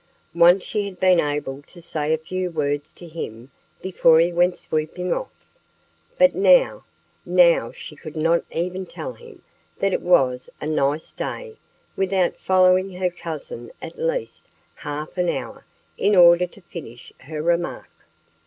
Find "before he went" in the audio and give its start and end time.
3.83-4.57